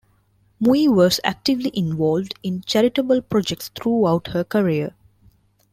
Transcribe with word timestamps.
Mui 0.59 0.87
was 0.91 1.19
actively 1.23 1.69
involved 1.75 2.33
in 2.41 2.61
charitable 2.65 3.21
projects 3.21 3.69
throughout 3.69 4.29
her 4.29 4.43
career. 4.43 4.95